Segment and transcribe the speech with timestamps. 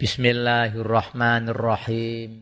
[0.00, 2.40] Bismillahirrahmanirrahim.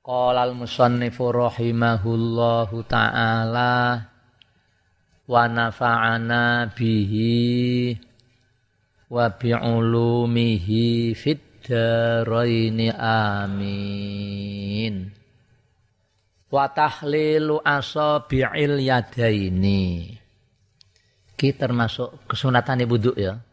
[0.00, 4.08] Qala al-musannifu rahimahullahu ta'ala
[5.28, 7.92] wa nafa'ana bihi
[9.12, 15.12] wa bi'ulumihi fid daraini amin.
[16.48, 20.16] Wa tahlilu asabi'il yadaini.
[21.36, 23.44] Ki termasuk kesunatan ibu ya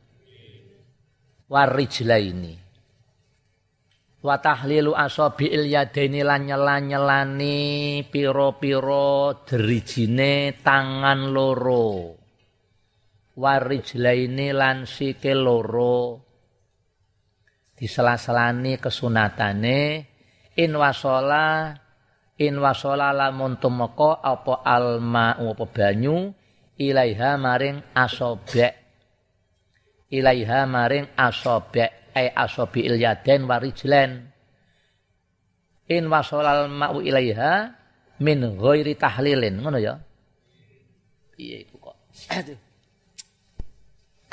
[1.56, 2.54] warijlaini
[4.20, 7.58] wa tahlilu asabiil yadaini lan nyela-nyelani
[8.12, 12.20] piro-piro derijine tangan loro.
[13.36, 16.20] Warijlaini lan sikil loro.
[17.76, 19.80] Disela-selani kesunatane
[20.60, 21.76] in wasola
[22.40, 26.32] in wasola lamun tumeka apa alma apa banyu
[26.80, 28.85] ilaiha maring asobek
[30.12, 34.12] ilaiha maring asobe ay asobi ilyaden warijlen
[35.90, 37.74] in wasolal ma'u ilaiha
[38.22, 39.62] min ghairi tahlilin.
[39.62, 40.00] Ngono ya?
[41.36, 41.98] Piye iku kok.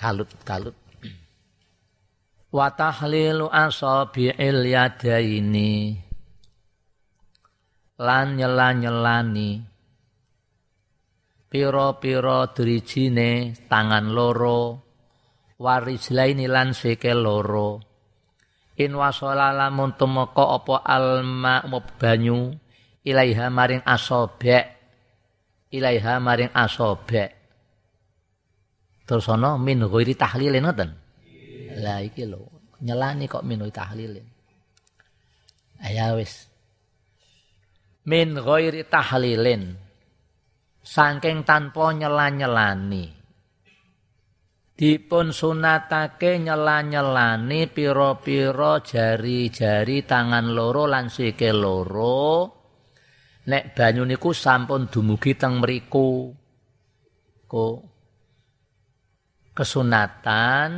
[0.01, 0.77] Kalut kalut.
[2.57, 5.99] Wa tahlilu asabi ilyadaini.
[8.03, 9.51] Lan nyela-nyelani.
[11.53, 14.82] Piro-piro drijine tangan loro
[15.63, 17.79] warijlaini lan sikil loro.
[18.83, 21.63] In wasala lamun tumeka apa alma
[22.03, 22.51] banyu
[23.07, 24.65] ilaiha maring asobek
[25.71, 27.31] ilaiha maring asobek.
[29.07, 30.91] Terus ana min ghairi tahlilin ngoten?
[31.79, 32.43] Lah iki lho
[32.83, 34.27] nyelani kok min ghairi tahlilin.
[35.83, 36.51] Aya wis.
[38.09, 39.79] Min ghairi tahlilin.
[40.83, 43.22] Saking tanpa nyelan-nyelani
[44.73, 52.29] dipun sunatake nyela-nyelani pira-pira jari-jari tangan loro lan sikil loro.
[53.43, 56.31] Nek banyu niku sampun dumugi teng mriku.
[57.51, 57.67] Ko
[59.53, 60.71] kesunatan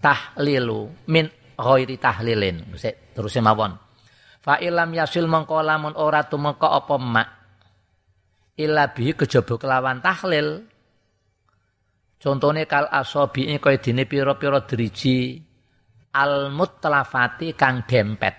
[0.00, 1.26] tahlilu min
[1.58, 2.72] ghairi tahlilin.
[3.12, 3.76] Terus mawon.
[4.42, 7.28] Fa ilam yasil mengko lamun ora tumeka apa mak.
[8.58, 10.71] Illa bi kejaba kelawan tahlil
[12.22, 15.42] Contohnya kal asobi kaya dini piro-piro driji
[16.14, 18.34] al mutlafati kang dempet.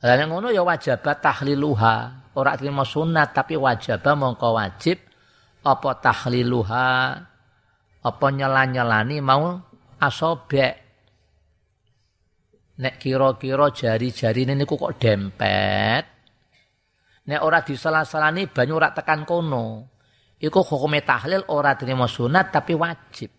[0.00, 1.96] Lalu ngono ya wajabat tahliluha.
[2.32, 4.96] Orang terima sunat tapi wajibah mongko wajib
[5.60, 6.88] apa tahliluha
[8.00, 9.60] apa nyela-nyelani mau
[10.00, 10.74] asobek.
[12.80, 16.04] Nek kira-kira jari-jari ini kok dempet.
[17.28, 19.99] Nek ora disalah-salani banyu ora tekan kono
[20.40, 23.30] iku hukume tahlil ora terima sunat tapi wajib.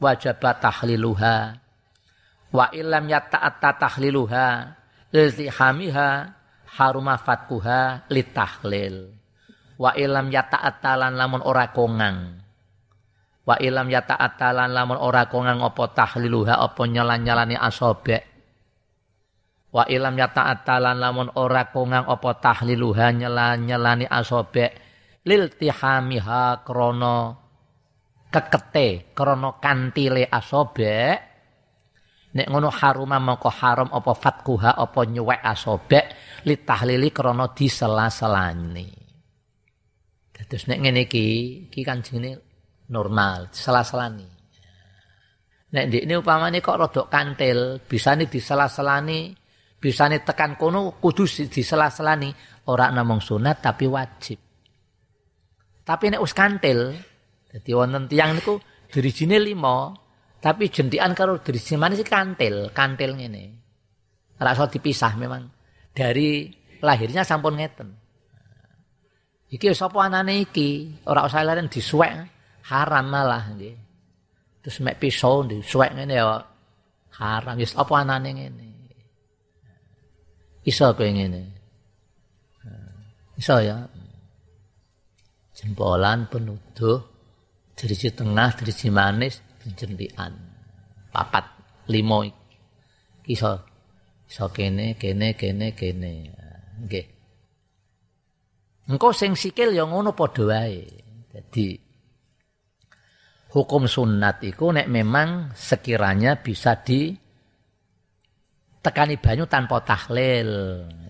[0.00, 1.36] Wajib tahliluha.
[2.50, 4.48] Wa illam yata'atta tahliluha
[5.12, 6.08] iltihamiha
[6.80, 9.12] haruma fatkuha litahlil.
[9.76, 12.40] Wa illam yata'atta lan lamun ora kongang.
[13.44, 18.22] Wa illam yata'atta lan lamun ora kongang apa tahliluha apa nyalan-nyalani asobek.
[19.74, 24.83] Wa ilam yata'atta lan lamun ora kongang apa tahliluha nyalan-nyalani asobek
[25.24, 27.16] liltihamiha krono
[28.28, 30.96] kekete krono kantile asobe.
[32.34, 36.00] Nek ngono haruma mongko haram apa fatkuha apa nyuwek asobe
[36.42, 38.88] litahlili krono disela-selani.
[40.34, 41.26] Terus nek ngene iki
[41.70, 42.42] iki kan jenenge
[42.90, 44.34] normal sela-selani
[45.74, 49.34] nek ini upamane kok rodok kantil bisa nih disela-selani
[49.74, 52.30] bisa nih tekan kono kudu disela-selani
[52.70, 54.38] ora namung sunat tapi wajib
[55.84, 56.96] tapi nek wis kantil,
[57.52, 58.56] dadi wonten tiyang niku
[58.88, 59.92] dirijine lima,
[60.40, 63.44] tapi jentikan karo dirijine manis kantil, kantil ngene.
[64.40, 65.44] Ora iso dipisah memang.
[65.94, 66.48] Dari
[66.82, 67.88] lahirnya sampun ngeten.
[69.52, 70.90] Iki sapa anane iki?
[71.06, 72.12] Ora usah leren disuwek,
[72.72, 73.76] haram malah nggih.
[74.64, 76.40] Terus mek pisau disuwek ngene ya
[77.20, 77.54] haram.
[77.60, 78.66] Wis apa anane ngene?
[80.64, 81.54] Iso kowe ngene.
[83.36, 83.84] Iso ya
[85.64, 87.00] jempolan penuduh
[87.72, 90.36] diriji tengah diriji manis jentian
[91.08, 91.48] papat
[91.88, 92.20] limo
[93.24, 93.64] iso
[94.28, 96.12] iso kene kene kene kene.
[96.84, 97.06] Nggih.
[98.90, 100.84] Engko sing sikil ya ngono padha wae.
[103.54, 107.14] Hukum sunat iku nek memang sekiranya bisa di
[108.82, 110.50] tekani banyu tanpa tahlil.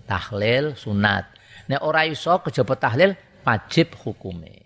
[0.05, 1.25] Tahlil sunat.
[1.73, 4.65] Nek ora iso kejaba tahlil wajib hukume.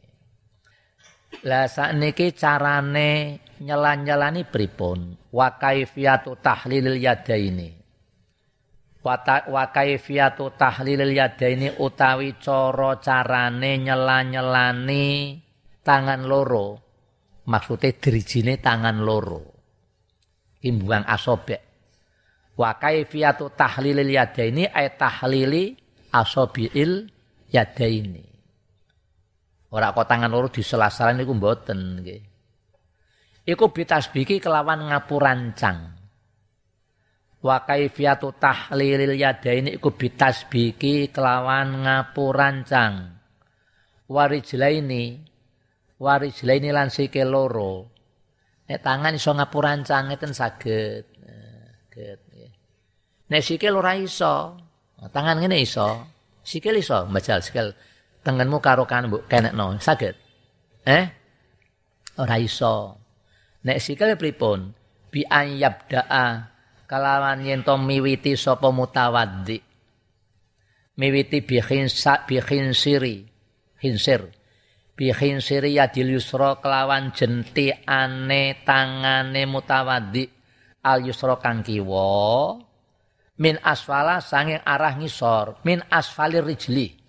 [1.44, 5.18] Lah sakniki carane nyelan-nyelani pripun?
[5.34, 7.74] Wa kaifiyatu tahlilil yadaini.
[9.02, 15.06] Wa kaifiyatu tahlilil yadaini utawi cara carane nyelan-nyelani
[15.84, 16.82] tangan loro.
[17.48, 19.42] Maksudnya dirijine tangan loro.
[20.64, 21.62] Imbuang asobek.
[22.58, 25.78] Wa kaifiyatu tahlilil yadaini ay tahlili
[26.10, 27.06] asobil
[27.48, 28.27] yadaini.
[29.68, 32.22] Ora kok tangan loro disela-sela niku mboten nggih.
[33.48, 35.96] Iku bitasbiki kelawan ngapurancang.
[37.44, 43.20] Wa kaifiyatu tahlilil yadaini iku bitasbiki kelawan ngapurancang.
[44.08, 45.20] Warijlaini
[46.00, 47.92] warijlaini lan sikil loro.
[48.68, 51.04] Nek tangan iso ngapurancang ngeten saged.
[51.92, 52.52] Saged nggih.
[53.28, 54.56] Nek sikil ora iso,
[55.12, 56.08] tangan ngene iso,
[56.40, 57.68] sikil iso, mbajal sikil
[58.28, 59.24] tengenmu karo kan mbok?
[59.24, 59.80] Kenekno.
[59.80, 60.12] Saged.
[60.84, 61.04] Eh?
[62.20, 63.00] Ora iso.
[63.64, 64.68] Nek sikile pripun?
[65.08, 66.28] Bi ayyabdaa
[66.84, 69.56] kalawan yen to miwiti sapa mutawaddi.
[71.00, 73.24] Miwiti bi khinsa bi khinsiri
[73.80, 74.28] khinsir
[74.92, 80.24] bi khinsiri yadil yusra kelawan jenti ane tangane mutawaddi.
[80.84, 82.60] Al yusra kang kiwa.
[83.40, 85.64] Min asfala sanging arah ngisor.
[85.64, 87.07] Min asfalir rijli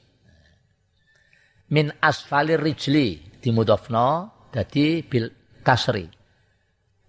[1.69, 4.09] min asfalir rijli dimudofno
[4.49, 5.29] dadi bil
[5.61, 6.09] kasri.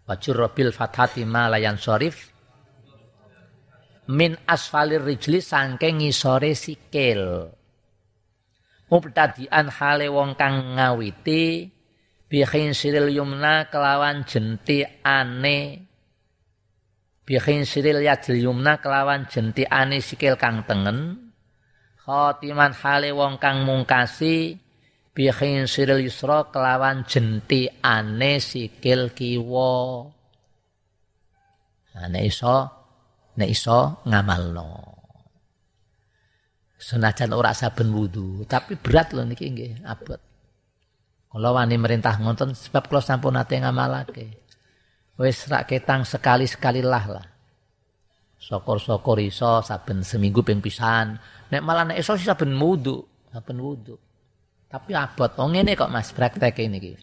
[0.05, 2.29] Wajur bil fathati ma layan sorif.
[4.11, 7.49] Min asfalir rijli sangking ngisore sikil.
[8.91, 11.71] Mubtadian hale wong kang ngawiti
[12.27, 15.89] bihin siril yumna kelawan jenti ane.
[17.23, 21.30] Bihin siril yadil yumna kelawan jenti ane sikil kang tengen
[22.11, 24.59] khotiman hale wong kang mungkasi
[25.15, 30.11] bihin siril yusra kelawan jenti ane sikil kiwa.
[32.03, 32.67] Ane iso
[33.39, 34.91] nek iso ngamalno.
[36.83, 40.19] Senajan ora saben wudu tapi berat loh niki nggih abot.
[41.31, 44.35] Kalau wani merintah ngonton sebab kalau sampun nate ngamalake.
[45.15, 47.27] Wis rak ketang sekali-sekali lah lah.
[48.41, 53.03] Sokor-sokor iso saben seminggu ping pisan Nek malah nek iso saben wudu,
[53.35, 53.99] saben wudu.
[54.71, 56.95] Tapi abot oh ngene kok Mas praktek ini iki.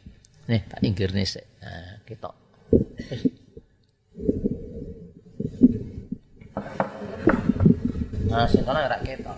[0.48, 1.44] Nih tak inggirne sik.
[1.60, 2.36] Nah, ketok.
[8.32, 9.38] Nah, sing kono ketok.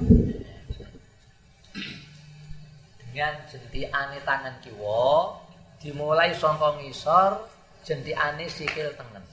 [3.10, 5.34] Dengan jentiane tangan kiwa
[5.82, 7.50] dimulai saka ngisor
[7.82, 9.26] jentiane sikil tengen.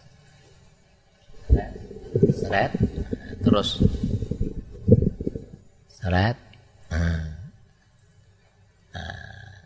[2.32, 2.72] Seret.
[3.44, 3.84] Terus
[6.06, 6.38] Seret.
[6.94, 7.26] Nah.
[8.94, 9.58] Nah.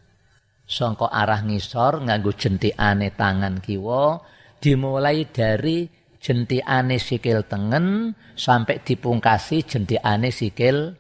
[0.65, 4.25] Songko arah ngisor nganggo jentikane tangan kiwa
[4.57, 5.85] dimulai dari
[6.17, 10.97] jentikane sikil tengen sampai dipungkasi jentikane sikil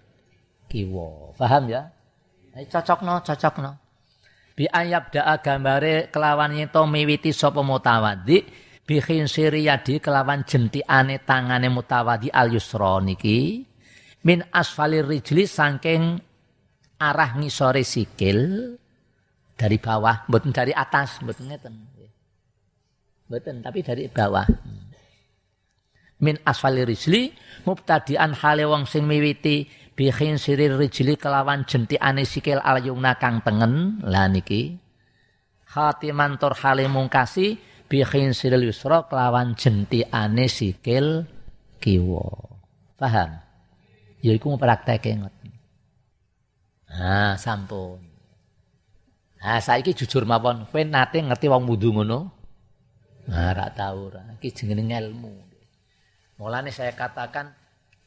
[0.69, 1.33] kiwa.
[1.41, 1.89] Paham ya?
[2.53, 3.81] Ayo cocokno, cocokno.
[4.53, 8.45] Bi ayab da'a gambare kelawan to miwiti sapa mutawaddi
[8.85, 12.53] bi khinsiri yadi kelawan jentikane tangane mutawadi al
[13.01, 13.70] niki
[14.25, 16.21] min asfalir rijli saking
[17.01, 18.73] arah ngisore sikil
[19.57, 21.75] dari bawah, mboten dari atas, mboten ngeten.
[23.29, 24.49] Mboten, tapi dari bawah.
[26.21, 27.33] Min asfalir rijli
[27.65, 29.65] mubtadian hale wong sing miwiti
[29.97, 32.81] bi khinsiril rijli kelawan jentiane sikil al
[33.17, 34.05] kang tengen.
[34.05, 34.77] Lah niki
[35.65, 37.57] khatiman tur hale mungkasi
[37.89, 41.25] bi khinsiril yusra kelawan jentiane sikil
[41.81, 42.29] kiwa.
[43.01, 43.50] Paham?
[44.21, 45.51] Ya iku praktekke ngoten.
[46.91, 48.03] Ah, sampun.
[49.41, 52.19] Nah, saiki jujur mawon, kowe nate ngerti wong wudu ngono?
[53.33, 54.37] Nah, ra tau ora.
[54.37, 55.33] Iki jenenge ilmu.
[56.37, 57.49] Mulane saya katakan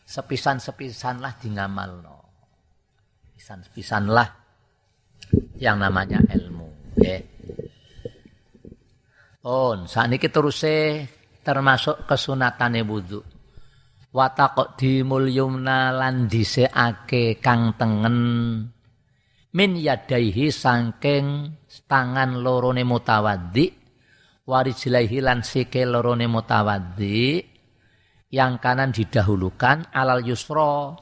[0.05, 2.17] sepisan-sepisanlah di ngamalno.
[3.33, 4.29] Pisan-pisanlah
[5.57, 7.21] yang namanya ilmu, nggih.
[9.43, 11.03] On, sakniki teruse
[11.43, 13.32] termasuk kesunatane wudu
[14.13, 16.29] watak dimul yumna lan
[17.41, 18.17] kang tengen.
[19.53, 23.65] Min yadaihi sangking tangan lorone mutawaddi
[24.49, 27.41] warijlaihi lan sikil lorone mutawaddi
[28.33, 30.97] yang kanan didahulukan alal yusra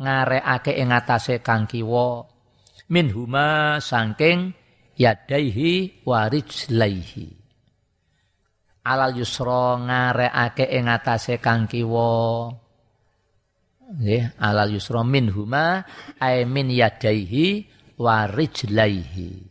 [0.00, 2.24] ngareake ing atase kang kiwa.
[2.88, 4.56] Min huma sangking
[4.96, 7.39] yadaihi warijlaihi
[8.84, 12.48] alal yusra ngareake ing atase kang kiwa.
[13.90, 15.82] Nggih alal yusra minhuma
[16.22, 17.66] ay min yadaihi
[17.98, 19.50] wa rijlaihi.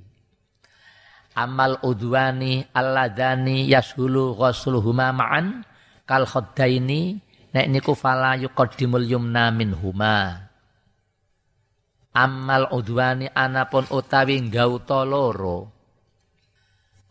[1.39, 5.63] Amal udwani alladani yashulu ghusluhuma ma'an
[6.03, 7.15] kal khaddaini
[7.55, 10.49] nek niku fala yuqaddimul yumna minhuma.
[12.11, 15.78] Amal udwani anapun utawi gauta loro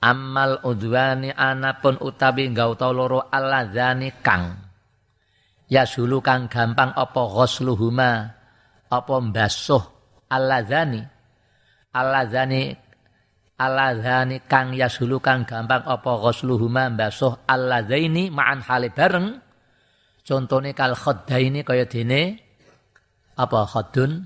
[0.02, 4.54] amal udwani anapun utawi gauta loro alladani kang
[5.66, 8.10] yashulu kang gampang apa ghusluhuma
[8.88, 9.82] apa mbasuh
[10.30, 11.02] alladani
[11.92, 12.88] alladani
[13.58, 19.34] Aladzani kang yasulu kang gampang apa ghusluhuma mbasuh alladzaini ma'an hale bareng.
[20.22, 22.38] Contone kal khaddaini kaya dene
[23.34, 24.22] apa khaddun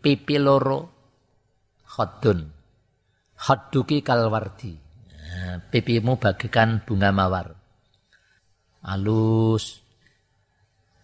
[0.00, 0.80] pipi loro
[1.84, 2.48] khaddun.
[3.36, 4.72] Khadduki kal wardi.
[4.72, 4.85] Nah,
[5.70, 7.52] pipimu bagikan bunga mawar.
[8.86, 9.82] Alus.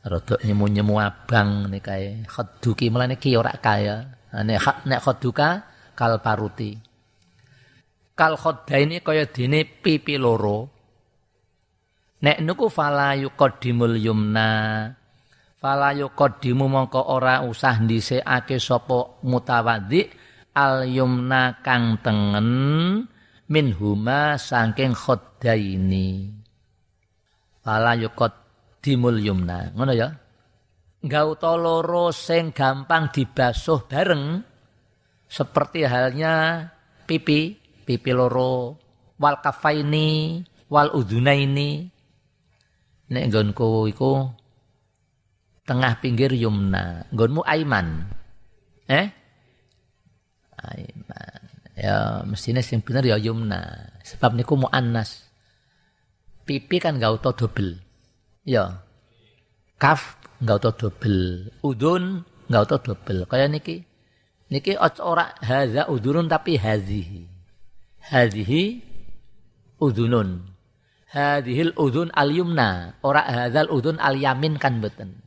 [0.03, 2.07] Rodok nyemu-nyemu abang nih kae.
[2.27, 4.03] Khadduki mulane ki ora kaya.
[4.43, 5.49] Nek nek khadduka
[5.95, 6.75] kal paruti.
[8.13, 8.35] Kal
[8.79, 10.69] ini kaya dene pipi loro.
[12.23, 14.51] Nek nuku fala yuqaddimul yumna.
[15.63, 20.11] Fala yuqaddimu mongko ora usah dhisikake sapa mutawaddi
[20.59, 22.51] al yumna kang tengen
[23.53, 24.97] min huma saking
[25.45, 26.33] ini
[27.61, 29.77] fala yuqaddimul yumna.
[29.77, 30.09] Ngono ya?
[31.05, 34.41] Gauta loro sing gampang dibasuh bareng
[35.29, 36.65] seperti halnya
[37.05, 38.81] pipi pipi loro
[39.21, 40.41] wal kafaini
[40.73, 41.93] wal udunaini.
[43.13, 44.33] Nek nggonku iku
[45.69, 47.05] tengah pinggir yumna.
[47.13, 48.09] Nggonmu aiman.
[48.89, 49.07] Eh?
[50.57, 51.52] Aiman
[51.83, 55.27] ya mestinya sing bener ya yumna sebab niku muannas
[56.47, 57.83] pipi kan gak auto double
[58.47, 58.87] ya
[59.83, 63.83] kaf gak auto double udun gak auto double kaya niki
[64.47, 67.27] niki ora hadza udunun tapi hadhihi
[68.15, 68.93] hadhihi
[69.83, 70.47] udhunun.
[71.11, 72.97] Hadhil udhun al-yumna.
[73.03, 75.19] Ora hadzal udhun al-yamin kan beten.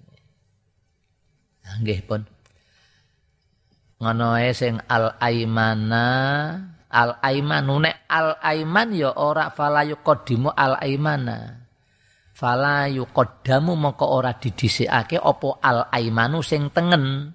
[1.83, 2.23] Nggih pun.
[3.95, 6.05] Ngono sing al-aimana
[6.95, 11.63] al-aimanu nek al-aiman ya ora fala yuqaddimu al-aimana.
[12.35, 17.31] Fala yuqaddamu mongko ora didhisikake apa al-aimanu sing tengen.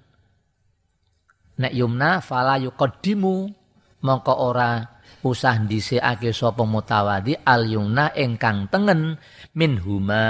[1.57, 3.33] Nek yumna fala yuqaddimu
[4.05, 9.21] mongko ora usah dhisikake sapa mutawadi al yumna ingkang tengen
[9.53, 10.25] min huma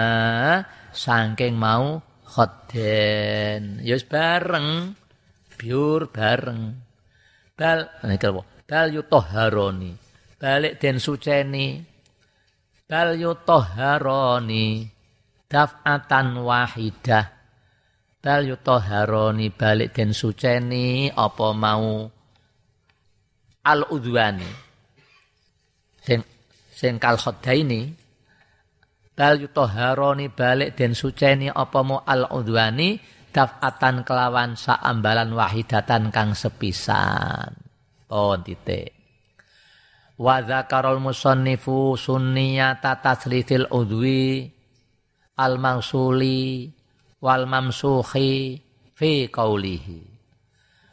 [0.91, 4.99] saking mau khoden ya bareng
[5.61, 6.73] biur bareng.
[7.53, 8.41] Bal apa?
[8.65, 9.93] Bal yutahharoni
[10.41, 11.77] balik den suceni.
[12.89, 14.89] Bal yutahharoni
[15.45, 17.25] daf'atan wahidah.
[18.17, 22.09] Bal yutahharoni balik den suceni apa mau?
[23.61, 24.71] Al udwani
[26.01, 26.19] sing
[26.73, 27.21] sing kal
[27.53, 27.93] ini
[29.13, 32.97] bal yutoharoni balik den suceni apa mu al udwani
[33.31, 37.55] dafatan kelawan saambalan wahidatan kang sepisan
[38.05, 38.91] pon titik
[40.19, 44.51] wa dzakarul musannifu sunniyata tasrifil udwi
[45.39, 46.69] al mangsuli
[47.23, 48.59] wal mamsuhi
[48.93, 49.99] fi qaulihi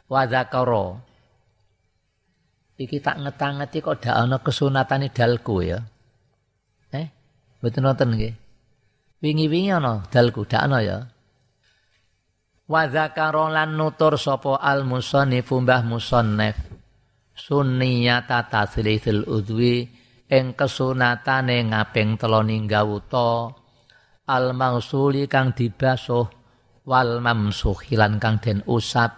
[0.09, 1.09] wa dzakara
[2.79, 5.83] iki tak ngetangeti kok dak ana kesunatane dalku ya.
[6.95, 7.07] Eh,
[7.59, 8.33] mboten nonton nggih.
[9.19, 10.97] Wingi-wingi ana dalku dak ana ya.
[12.69, 16.53] Wa zakara lan nutur sapa al musannifu mbah musannif.
[17.33, 19.89] Sunniyata taslisil udwi
[20.29, 23.49] ing kesunatane ngaping teloning gawuta
[24.29, 26.29] al mausuli kang dibasuh
[26.85, 29.17] wal mamsuhilan kang den usap.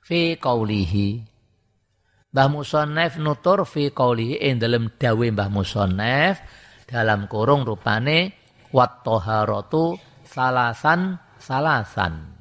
[0.00, 1.36] Fi qaulihi
[2.36, 6.36] Mbah Musonef nutur fi qaulihi ing dalem dawe Mbah Musonef
[6.84, 8.32] dalam kurung rupane
[8.76, 12.35] wat taharatu salasan salasan.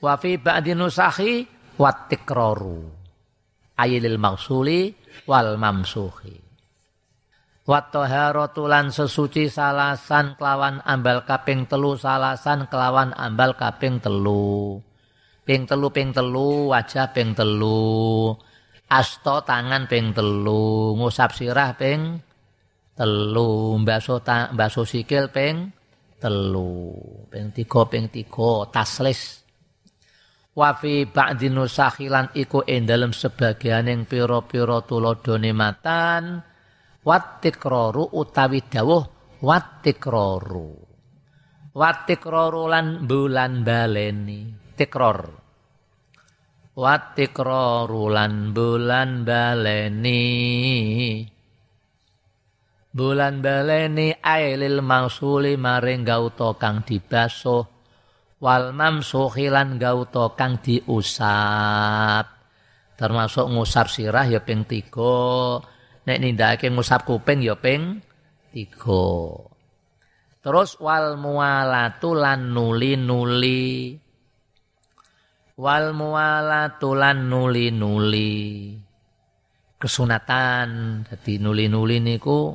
[0.00, 1.44] Wa fi ba'di nusahi
[1.76, 2.88] wat tikraru.
[3.76, 4.92] Ayilil maksuli
[5.28, 6.36] wal mamsuhi.
[7.68, 14.80] Wat taharatu lan sesuci salasan kelawan ambal kaping telu salasan kelawan ambal kaping telu.
[15.44, 18.32] Ping telu ping telu wajah ping telu
[18.90, 22.18] asto tangan ping telu ngusap sirah ping
[22.98, 25.70] telu mbaso ta, sikil ping
[26.18, 26.90] telu
[27.30, 29.46] ping tiga ping tiga taslis
[30.54, 36.22] wa fi ba'di nusakhilan iku ing dalem sebagianing pira-pira tuladhane matan.
[37.00, 39.04] Wattikraru utawi dawuh
[39.40, 40.90] wattikraru
[41.72, 44.40] wattikraru lan bulan baleni.
[44.76, 45.40] Tikror
[46.80, 50.22] Watikrarulan bulan baleni.
[52.90, 57.79] Bulan baleni ailil mausuli maring gauto kang dibasuh
[58.40, 62.24] wal mamsuhi lan gauto kang diusap.
[62.96, 65.60] Termasuk ngusap sirah ya ping tiga.
[66.04, 68.00] Nek nindakake ngusap kuping ya ping
[68.52, 69.36] tiga.
[70.40, 73.96] Terus wal mualatu lan nuli-nuli.
[75.60, 78.36] Wal mualatu lan nuli-nuli.
[79.80, 80.68] Kesunatan
[81.08, 82.52] jadi nuli-nuli niku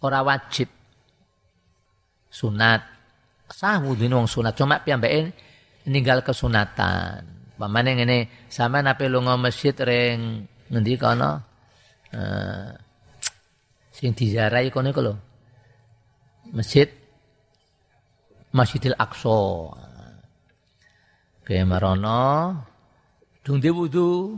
[0.00, 0.68] ora wajib.
[2.32, 2.95] Sunat
[3.50, 4.54] sah wudhu wong sunat.
[4.58, 5.32] Cuma piyambake
[5.86, 7.22] ninggal kesunatan.
[7.56, 8.18] Pamane ngene
[8.52, 11.40] sama nape lunga masjid ring ngendi kono?
[12.12, 12.70] Uh,
[13.94, 15.14] sing diziarahi kono iku lho.
[16.52, 16.86] Masjid
[18.52, 19.40] Masjidil Aqsa.
[21.42, 22.56] Oke marono?
[23.44, 24.36] Dung di wudu.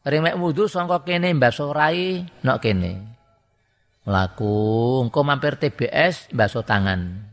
[0.00, 0.38] Remek
[0.72, 2.92] sangka kene mbasuh rai nok kene.
[4.08, 7.29] Laku, engko mampir TBS basuh tangan.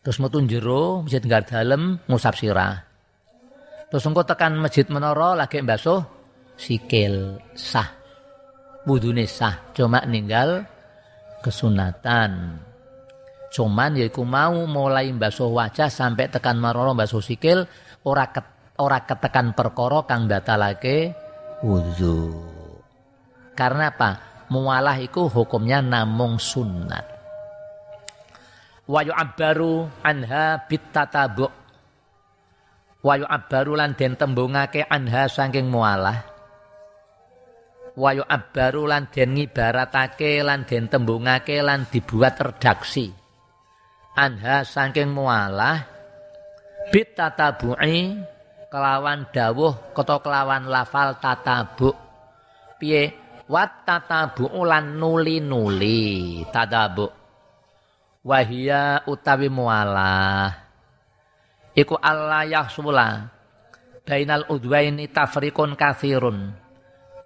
[0.00, 2.80] Terus metu jero masjid nggak dalem ngusap sirah.
[3.92, 6.00] Terus engko tekan masjid menara lagi basuh
[6.56, 8.00] sikil sah.
[8.88, 10.64] Wudune sah, cuma ninggal
[11.44, 12.56] kesunatan.
[13.52, 17.68] Cuman yaiku mau mulai basuh wajah sampai tekan menara basuh sikil
[18.08, 18.46] ora ket,
[18.80, 21.12] ora ketekan perkara kang batalake
[21.60, 22.40] wudu.
[23.52, 24.30] Karena apa?
[24.50, 27.19] mualah iku hukumnya namung sunat
[28.90, 31.46] wa yu'abbaru anha bitatabu
[33.06, 36.26] wa yu'abbaru lan den tembungake anha saking mualah.
[37.94, 43.14] Wa yu'abbaru lan den ngibaratake lan den tembungake lan dibuat redaksi
[44.18, 45.86] anha saking mualah.
[46.90, 48.18] Bitatabu'i
[48.66, 51.94] kelawan dawuh kata kelawan lafal tatabu
[52.82, 53.14] piye?
[53.50, 56.46] Wat tatabu ulan nuli-nuli.
[56.54, 57.19] Tadabu
[58.24, 60.56] wahia utawi mualah.
[61.72, 63.30] Iku Allah yahsula.
[64.04, 66.50] Bainal udwaini tafrikun kathirun.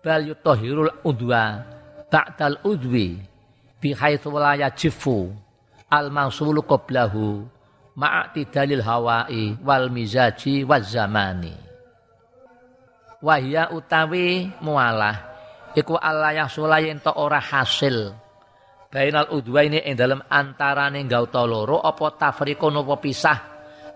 [0.04, 1.64] Bal yutahhirul udwa
[2.12, 3.16] ba'dal udwi
[3.80, 5.32] bihaitsu la yajifu.
[5.88, 7.46] Al mangsulu qablahu
[7.96, 11.54] ma'tidalil hawai wal mizaji waz zamani.
[13.24, 15.32] Wahia utawi mualah.
[15.74, 16.50] Iku Allah yang
[16.84, 18.14] yen ora hasil
[18.94, 23.38] bainal udwaini ing dalem antarane gauta loro apa tafrikun apa pisah?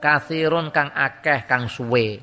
[0.03, 2.19] Kathirun kang akeh kang suwe.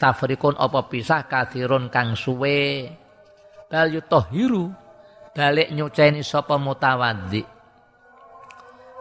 [0.00, 2.88] Tafrikun apa pisah kathirun kang suwe.
[3.68, 4.82] Bal yutahhiru
[5.32, 7.40] balik nyuceni sapa mutawaddi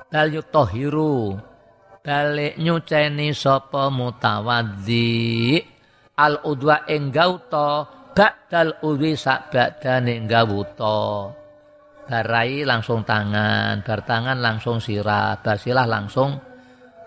[0.07, 1.35] bal yutahhiru
[1.99, 5.59] balik nyuceni sapa mutawaddi
[6.15, 7.83] al udwa ing gauta
[8.15, 11.35] ba'dal udwi sak ba'dane gawuta
[12.11, 16.35] barai langsung tangan bar tangan langsung sirah bar silah langsung.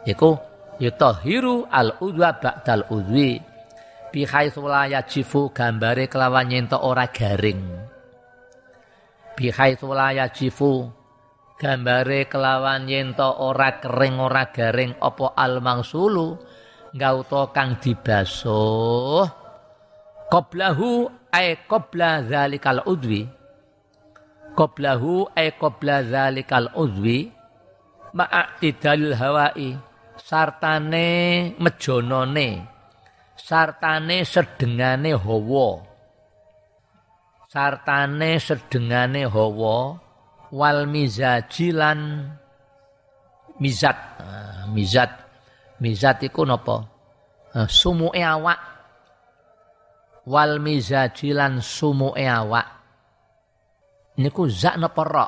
[0.09, 0.33] Iku
[0.81, 3.37] yutahiru al udwa ba'dal udwi.
[4.09, 7.61] Bi haitsu la yajifu gambare kelawan nyentok ora garing.
[9.37, 10.89] Bi haitsu la yajifu
[11.61, 16.41] gambare kelawan nyentok ora kering ora garing apa al mangsulu
[16.97, 19.29] gauta kang dibasuh.
[20.33, 23.44] Qoblahu ay qobla zalikal udwi.
[24.55, 27.31] Qoblahu ay qobla zalikal udwi.
[28.15, 29.71] Ma'aktidalil hawai.
[30.15, 31.09] Sartane
[31.59, 32.49] mejonone.
[33.35, 35.69] Sartane sedengane hawa.
[37.51, 39.99] Sartane sedengane hawa.
[40.55, 42.31] Wal mizajilan
[43.59, 43.99] mizat.
[44.23, 45.11] Ah, mizat.
[45.83, 46.87] Mizat iku napa?
[47.51, 48.75] Ah, sumuke awak
[50.25, 52.67] wal mizajilan sumu'e awak
[54.19, 55.27] niku zak napa ra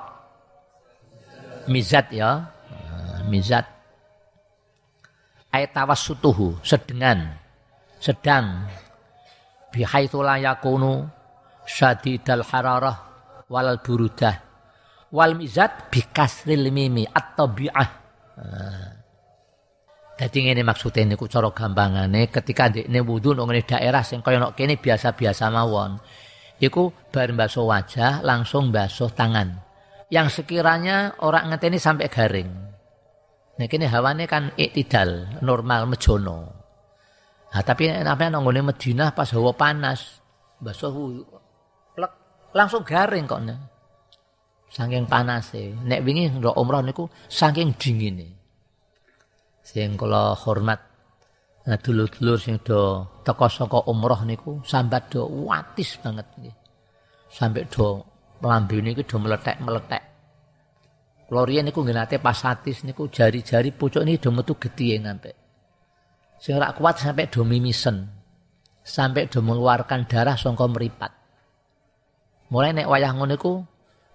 [1.71, 2.47] mizat ya.
[2.71, 3.67] Ah, mizat.
[5.51, 7.37] Ay tawassutuhu sedengan.
[7.99, 8.67] Sedang.
[9.75, 11.05] Bihaitsu la yakunu
[11.67, 12.97] syadidal hararah
[13.51, 14.37] wal burudah.
[15.13, 17.91] Wal mizat bikasril mimi at-tabi'ah.
[18.37, 18.91] Ah.
[20.17, 24.81] Dadi ngene maksude niku cara gampangane ketika ndekne wudu nang daerah sing kaya nok kene
[24.81, 26.01] biasa-biasa mawon.
[26.57, 29.61] Iku bar basuh wajah langsung basuh tangan.
[30.09, 32.51] Yang sekiranya orang ngeteni sampai garing.
[33.57, 36.39] Nah kene hawane kan iktidal, normal mejono.
[37.47, 40.21] Nah, tapi apa nang ngene Madinah pas hawa panas,
[40.61, 40.93] basuh
[41.97, 42.13] plek
[42.53, 43.41] langsung garing kok.
[44.71, 45.73] Saking panase.
[45.73, 48.37] Nek wingi ndok umroh niku saking dingine
[49.67, 50.86] sing kula hormat
[51.67, 56.55] Nah dulur-dulur sing do teko saka umroh niku sambat do watis banget nggih.
[57.27, 58.07] Sampai do
[58.39, 60.03] lambene iki do meletek-meletek.
[61.27, 65.35] Kula riyen niku nggih nate pas atis niku jari-jari pucuk ini do metu getih ngantek.
[66.39, 68.15] Sing ora kuat sampai do mimisen.
[68.87, 71.11] Sampai do mengeluarkan darah saka meripat.
[72.55, 73.53] Mulai nek wayah ngono niku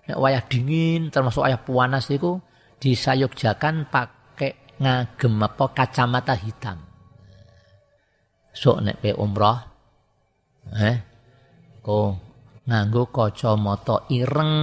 [0.08, 2.40] nek wayah dingin termasuk wayah panas niku
[2.80, 6.91] disayukjakan pakai ngagem apa kacamata hitam
[8.52, 9.60] sok nek pe umroh
[10.76, 10.98] eh
[11.82, 12.16] ko
[12.68, 14.54] nganggo kacamata ireng.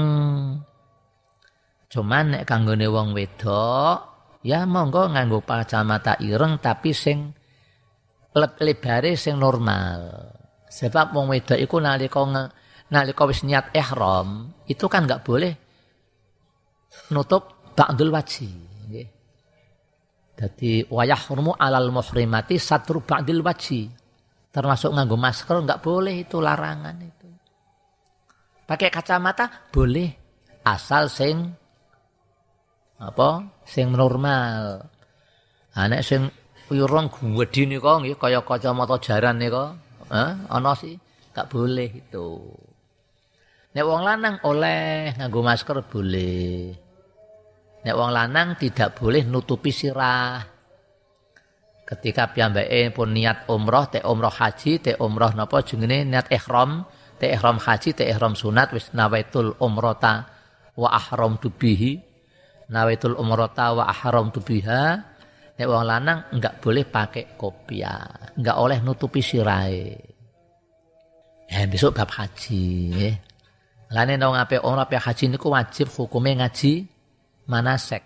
[1.88, 3.98] Cuman nek kanggone wong wedok
[4.44, 7.33] ya monggo nganggo kacamata ireng tapi sing
[8.37, 10.31] lebare sing normal.
[10.68, 12.22] Sebab wong wedok iku nalika
[12.92, 15.53] nalika wis niat ihram itu kan nggak boleh
[17.12, 18.53] nutup ba'dul wajhi
[20.38, 23.90] jadi wayah hurmu alal muhrimati satru ba'dil wajhi.
[24.55, 27.27] Termasuk nganggo masker enggak boleh itu larangan itu.
[28.62, 30.07] Pakai kacamata boleh
[30.62, 31.42] asal sing
[33.03, 33.51] apa?
[33.66, 34.87] Sing normal.
[35.74, 36.31] Anak sing
[36.70, 39.74] wirong gedhi nika nggih kaya kacamata jaran nika.
[40.07, 40.94] Eh, ana sih
[41.35, 42.29] enggak boleh itu.
[43.74, 46.88] Nek wong lanang oleh nganggo masker boleh.
[47.79, 50.43] Nek wong lanang tidak boleh nutupi sirah.
[51.87, 56.85] Ketika piyambake pun niat umroh, te umroh haji, te umroh napa jenenge niat ihram,
[57.17, 60.27] te ihram haji, te ihram sunat wis nawaitul umrota
[60.77, 61.97] wa ahram tubihi.
[62.69, 64.83] Nawaitul umrota wa ahram tubiha.
[65.57, 69.81] Nek wong lanang enggak boleh pakai kopiah, enggak oleh nutupi sirai.
[71.49, 73.09] Eh besok bab haji.
[73.88, 76.98] Lane nang ape ora haji niku wajib hukumnya ngaji
[77.49, 78.05] manasek.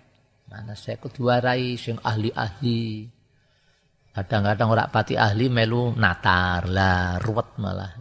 [0.48, 3.11] Manasek kudu warai sing ahli-ahli.
[4.12, 7.92] Kadang-kadang ora pati ahli melu natar lah ruwet malah.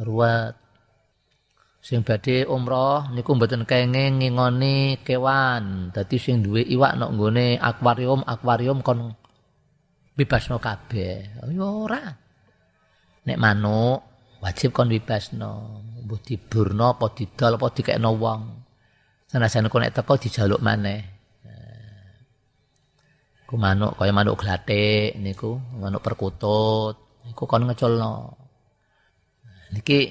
[0.00, 0.54] Ruwet.
[1.80, 5.88] Sing badhe umroh niku mboten kenging ngingoni kewan.
[5.96, 9.16] Dadi sing duwe iwak nok nggone akuarium, akuarium kon
[10.12, 11.40] bebasno kabeh.
[11.40, 12.04] Ya ora.
[13.24, 14.04] Nek manuk
[14.44, 15.80] wajib kon bebasno.
[16.04, 18.59] Mbuh diburno apa didol apa dikekno wong.
[19.30, 21.06] Senajan nek teko dijaluk maneh.
[23.46, 28.34] Ku manuk kaya manuk glathik niku, manuk perkutut, niku kon ngeculno.
[29.70, 30.10] Niki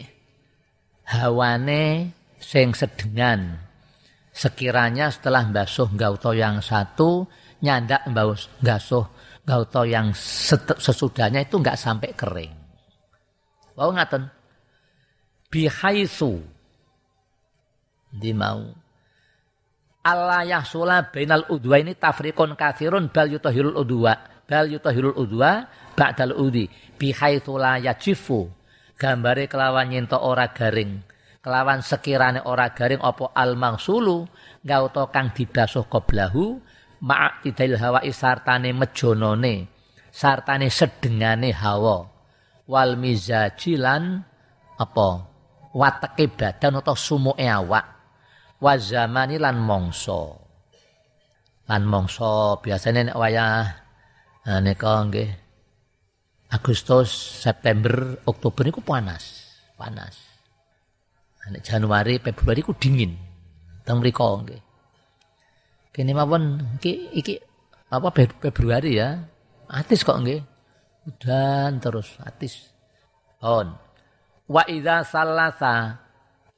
[1.04, 3.60] hawane sing sedengan.
[4.32, 7.28] Sekiranya setelah basuh gauto yang satu,
[7.60, 8.08] nyandak
[8.64, 9.04] gasuh
[9.44, 12.56] gauto yang sesudahnya itu enggak sampai kering.
[13.76, 14.32] Wau ngaten.
[15.52, 16.40] Bihaisu.
[18.16, 18.79] Di mau
[20.00, 24.16] Allah yahsula bainal udwa ini tafriqun kathirun bal yutahirul udwa.
[24.48, 26.72] Bal yutahirul udwa ba'dal udi.
[26.96, 28.48] Bihaitsu la yajifu.
[28.96, 31.04] Gambare kelawan nyento ora garing.
[31.40, 34.28] Kelawan sekirane ora garing apa al mangsulu
[34.64, 36.60] gauta kang dibasuh qoblahu
[37.00, 39.72] ma'a tidal hawa sartane mejonone
[40.12, 42.08] sartane sedengane hawa.
[42.70, 44.24] Wal mizajilan
[44.80, 45.10] apa?
[45.70, 47.99] Wateke badan atau sumuke awak
[48.60, 50.36] wa zamani lan mongso
[51.72, 53.64] lan mongso biasanya nek wayah
[54.44, 55.30] nah, nika nggih
[56.50, 57.14] Agustus
[57.46, 60.16] September Oktober niku panas panas.
[61.50, 63.16] Nek Januari Februari ku dingin
[63.88, 64.62] teng mriku nggih.
[65.96, 67.40] Kene mawon iki iki
[67.90, 69.18] apa Februari ya
[69.72, 70.44] atis kok nggih.
[71.08, 72.70] Udan terus atis.
[73.40, 73.72] On
[74.50, 75.96] wa idza salasa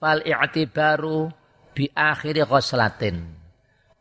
[0.01, 1.29] fal i'tibaru
[1.71, 3.23] bi akhiri ghuslatin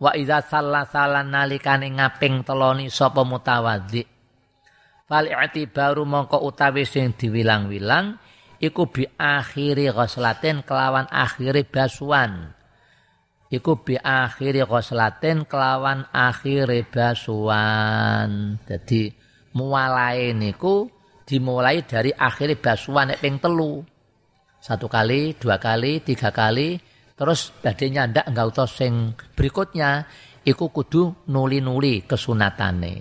[0.00, 4.02] wa idza sallasalan nalikane ngaping teloni sapa mutawaddi.
[5.10, 8.16] Fal i'tibaru mongko utawi sing diwilang-wilang
[8.62, 12.54] iku bi akhiri ghuslatin kelawan akhiri basuan
[13.50, 19.10] iku bi akhiri ghuslatin kelawan akhiri basuan jadi
[19.50, 20.86] mulai niku
[21.26, 23.82] dimulai dari akhiri basuan nek ping telu.
[24.60, 26.76] Satu kali dua kali tiga kali
[27.20, 30.08] Terus badhe nyandak enggak utus sing berikutnya
[30.40, 32.96] iku kudu nuli-nuli kesunatane.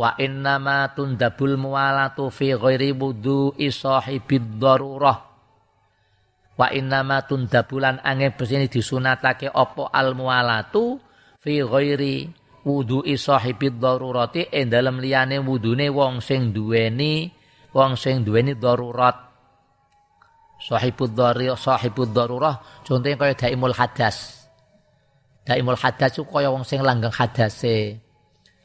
[0.00, 5.20] Wa innama tundabul muwalatu fi ghairi wudu'i sahibid darurah.
[6.56, 10.96] Wa innama tundabulan angin besini disunatake opo al muwalatu
[11.44, 12.32] fi ghairi
[12.64, 17.28] wudu'i sahibid darurati ing dalem liyane wudune wong sing duweni
[17.76, 19.33] wong sing duweni darurat
[20.60, 24.48] sahibud dhari sahibud darurah contohnya kaya daimul hadas
[25.44, 28.04] daimul hadas itu kaya wong sing langgeng hadase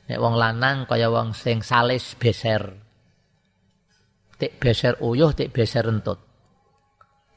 [0.10, 2.65] Nek wong lanang kaya wong sing salis beser.
[4.41, 6.17] Tik beser uyuh, tik beser rentut.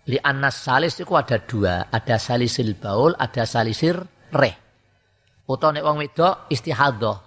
[0.09, 4.01] Li anas salis itu ada dua, ada salisil baul, ada salisir
[4.33, 4.57] reh.
[5.45, 7.19] Utawa nek wong wedok istihadah.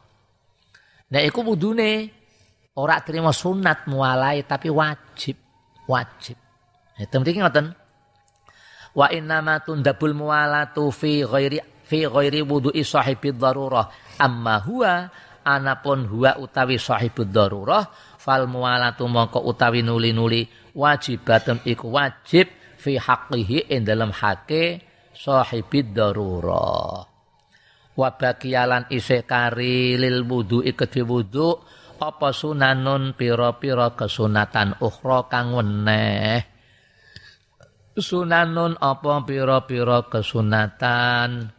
[1.14, 2.10] Nek iku wudune
[2.82, 5.38] ora terima sunat mualai tapi wajib,
[5.86, 6.42] wajib.
[6.96, 7.76] Itu mriki ngoten.
[8.96, 13.92] Wa innama tundabul mualatu fi ghairi fi ghairi wudu'i sahibi darurah.
[14.20, 15.12] Amma huwa
[15.46, 17.86] anapun huwa utawi sahibud darurah
[18.18, 22.50] fal mualatu mongko utawi nuli-nuli wajibatun iku wajib
[22.82, 24.82] fi haqqihi ing dalam hake
[25.14, 27.06] sahibid darurah
[27.96, 31.62] wa bakiyalan isih kari lil wudu kedhe wudu
[31.96, 36.55] apa sunanun pira-pira kesunatan ukhra kang weneh
[37.96, 41.52] sunanun apa pira-pira kesunatan?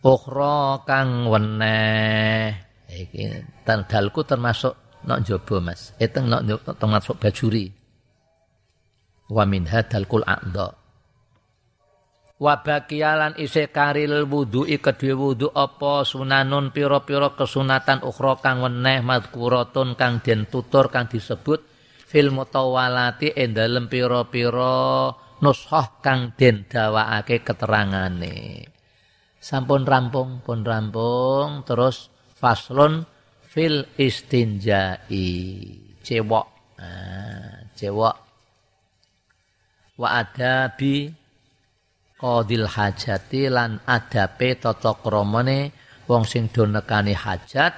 [0.00, 2.56] Ukhra kang weneh.
[2.90, 3.22] Iki
[3.62, 4.74] tandalku termasuk
[5.06, 5.94] nok jaba Mas.
[6.00, 7.70] Eteng nok termasuk bajuri.
[9.30, 10.74] Wa min hadal kul a'dha.
[12.40, 19.92] Wa baqiyalan isih karil wudu'i kedue wudu apa sunanun pira-pira kesunatan ukhra kang weneh madkuratun
[19.92, 21.69] kang den tutur kang disebut
[22.10, 28.66] fil mutawalati ing dalem pira-pira nushah kang den dawakake keterangane.
[29.38, 33.06] Sampun rampung pun rampung terus faslun
[33.46, 35.30] fil istinjai.
[36.02, 36.46] Cewok.
[36.82, 38.16] Nah, cewok.
[39.94, 41.14] Wa adabi
[42.18, 45.72] qadil hajati lan adape tata kramane
[46.10, 47.72] wong sing do nekani hajat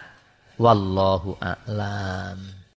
[0.57, 2.62] wallahu a'lam